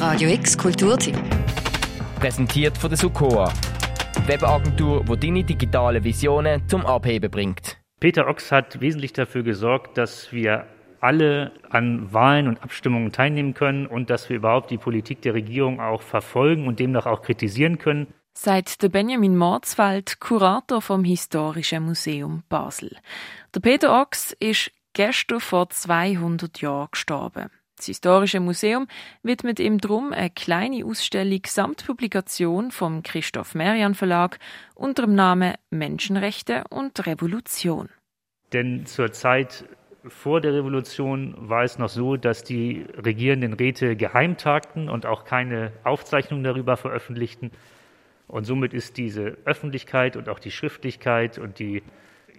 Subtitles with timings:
[0.00, 1.14] Radio X Kulturtipp.
[2.18, 3.52] Präsentiert von der Sukoa.
[4.24, 7.76] Webagentur, die deine digitale Visionen zum Abheben bringt.
[8.00, 10.66] Peter Ochs hat wesentlich dafür gesorgt, dass wir
[11.00, 15.80] alle an Wahlen und Abstimmungen teilnehmen können und dass wir überhaupt die Politik der Regierung
[15.80, 18.06] auch verfolgen und demnach auch kritisieren können.
[18.32, 22.96] Seit der Benjamin Morzwald, Kurator vom Historischen Museum Basel.
[23.54, 27.50] Der Peter Ochs ist gestern vor 200 Jahren gestorben.
[27.80, 28.88] Das Historische Museum
[29.22, 34.38] widmet ihm drum eine kleine Ausstellung samt Publikation vom Christoph Merian Verlag
[34.74, 37.88] unter dem Namen Menschenrechte und Revolution.
[38.52, 39.64] Denn zur Zeit
[40.06, 45.24] vor der Revolution war es noch so, dass die regierenden Räte geheim tagten und auch
[45.24, 47.50] keine Aufzeichnungen darüber veröffentlichten.
[48.26, 51.82] Und somit ist diese Öffentlichkeit und auch die Schriftlichkeit und die,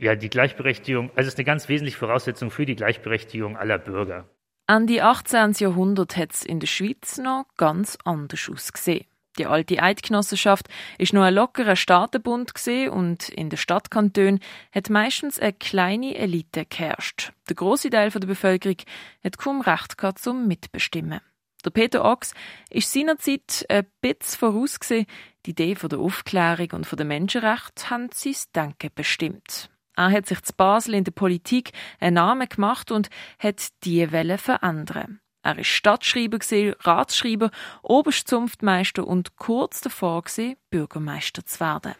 [0.00, 4.24] ja, die Gleichberechtigung, also es ist eine ganz wesentliche Voraussetzung für die Gleichberechtigung aller Bürger.
[4.68, 5.52] An die 18.
[5.58, 9.06] Jahrhundert hat es in der Schweiz noch ganz anders ausgesehen.
[9.38, 10.66] Die alte Eidgenossenschaft
[10.98, 12.52] ist nur ein lockerer Staatenbund
[12.90, 14.40] und in den Stadtkantonen
[14.72, 17.32] hat meistens eine kleine Elite geherrscht.
[17.48, 18.78] Der große Teil der Bevölkerung
[19.22, 21.20] hat kaum Recht gehabt zum Mitbestimmen.
[21.64, 22.34] Der Peter Ochs
[22.68, 25.06] ist seinerzeit ein bisschen vorausgesehen.
[25.44, 29.70] Die Idee der Aufklärung und der Menschenrechte haben sein Denken bestimmt.
[29.96, 33.08] Er hat sich zu Basel in der Politik einen Namen gemacht und
[33.38, 35.20] hat die Welle verändern.
[35.42, 36.38] Er war Stadtschreiber,
[36.80, 37.50] Ratsschreiber,
[37.82, 40.24] Oberstzunftmeister und kurz davor
[40.70, 41.94] Bürgermeister zu werden.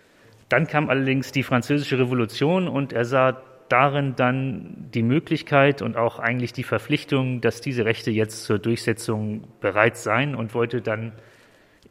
[0.48, 6.18] Dann kam allerdings die Französische Revolution und er sah darin dann die Möglichkeit und auch
[6.18, 11.12] eigentlich die Verpflichtung, dass diese Rechte jetzt zur Durchsetzung bereit seien und wollte dann,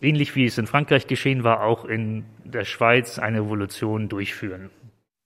[0.02, 4.70] ähnlich wie es in Frankreich geschehen war, auch in der Schweiz eine Revolution durchführen.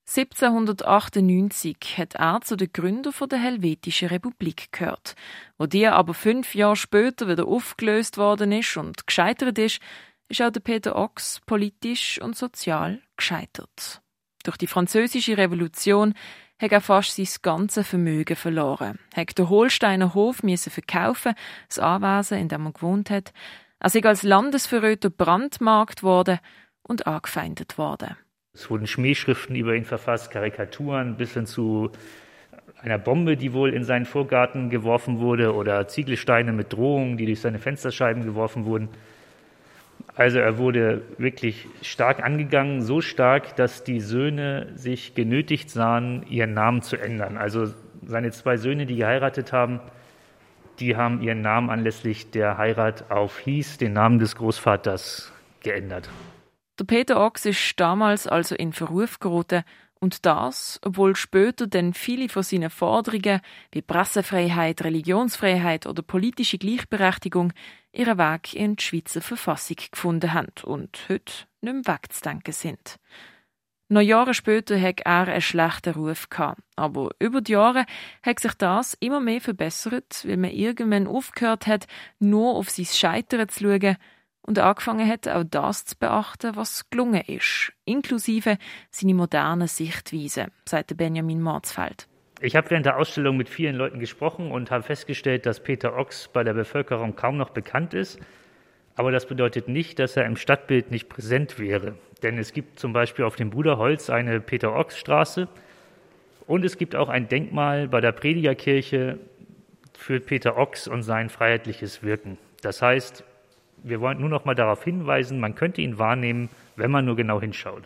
[0.10, 5.16] 1798 hat er zu den Gründern der Helvetischen Republik gehört.
[5.60, 9.80] Wo die aber fünf Jahre später wieder aufgelöst worden ist und gescheitert ist,
[10.28, 14.02] ist auch der Peter Ochs politisch und sozial gescheitert.
[14.44, 16.16] Durch die französische Revolution
[16.60, 21.36] hat er fast sein ganzes Vermögen verloren, hat den Holsteiner Hof müssen verkaufen,
[21.68, 23.32] das Anwesen, in dem er gewohnt hat.
[23.78, 26.40] Er ist als Landesverräter brandmarkt worden
[26.82, 28.18] und angefeindet worden.
[28.60, 31.92] Es wurden Schmähschriften über ihn verfasst, Karikaturen bis hin zu
[32.82, 37.40] einer Bombe, die wohl in seinen Vorgarten geworfen wurde, oder Ziegelsteine mit Drohungen, die durch
[37.40, 38.90] seine Fensterscheiben geworfen wurden.
[40.16, 46.54] Also er wurde wirklich stark angegangen, so stark, dass die Söhne sich genötigt sahen, ihren
[46.54, 47.38] Namen zu ändern.
[47.38, 47.74] Also
[48.06, 49.80] seine zwei Söhne, die geheiratet haben,
[50.80, 55.32] die haben ihren Namen anlässlich der Heirat auf Hies, den Namen des Großvaters,
[55.62, 56.10] geändert.
[56.80, 59.64] Der Peter Ochs ist damals also in Verruf geraten
[60.00, 63.42] und das, obwohl später dann viele von seinen Forderungen
[63.74, 67.52] wie Pressefreiheit, Religionsfreiheit oder politische Gleichberechtigung
[67.92, 72.96] ihren Weg in die Schweizer Verfassung gefunden haben und heute nicht mehr wegzudenken sind.
[73.90, 76.62] Noch Jahre später hat er einen schlechten Ruf gehabt.
[76.78, 77.86] Aber über die Jahre
[78.24, 81.88] hat sich das immer mehr verbessert, weil man irgendwann aufgehört hat,
[82.20, 83.98] nur auf sein Scheitern zu schauen
[84.42, 88.58] und angefangen hat, auch das zu beachten, was gelungen ist, inklusive
[88.90, 92.08] seine moderne Sichtweise, sagt Benjamin Marzfeld.
[92.42, 96.30] Ich habe während der Ausstellung mit vielen Leuten gesprochen und habe festgestellt, dass Peter Ochs
[96.32, 98.20] bei der Bevölkerung kaum noch bekannt ist.
[98.96, 101.96] Aber das bedeutet nicht, dass er im Stadtbild nicht präsent wäre.
[102.24, 105.48] Denn es gibt zum Beispiel auf dem Bruderholz eine Peter-Ochs-Straße
[106.48, 109.20] und es gibt auch ein Denkmal bei der Predigerkirche
[109.98, 112.38] für Peter Ochs und sein freiheitliches Wirken.
[112.62, 113.24] Das heißt,
[113.84, 117.40] wir wollen nur noch mal darauf hinweisen, man könnte ihn wahrnehmen, wenn man nur genau
[117.40, 117.84] hinschaut.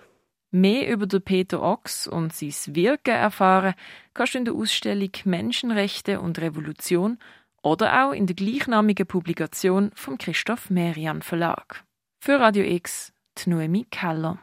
[0.51, 3.73] Mehr über den Peter Ochs und sein Wirken erfahren
[4.13, 7.17] kannst du in der Ausstellung Menschenrechte und Revolution
[7.63, 11.83] oder auch in der gleichnamigen Publikation vom Christoph Merian Verlag.
[12.19, 14.37] Für Radio X, die Noemi Keller.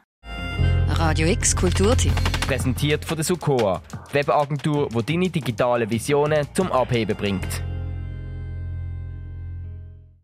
[0.88, 2.12] Radio X Kulturtipp.
[2.47, 3.81] Präsentiert von der Sukoa,
[4.12, 7.62] Webagentur, die deine digitale Visionen zum Abheben bringt.